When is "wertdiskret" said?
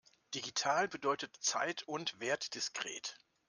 2.19-3.19